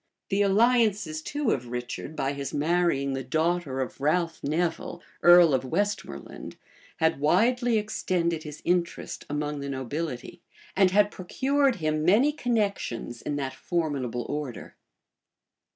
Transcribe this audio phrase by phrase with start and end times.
[0.29, 5.63] The alliances too of Richard, by his marrying the daughter of Ralph Nevil, earl of
[5.63, 6.55] Westmoreland,
[6.97, 10.41] had widely extended his interest among the nobility,
[10.75, 14.75] and had procured him many connections in that formidable order.